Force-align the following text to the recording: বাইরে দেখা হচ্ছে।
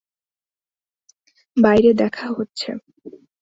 বাইরে 1.57 1.91
দেখা 1.93 2.27
হচ্ছে। 2.37 2.69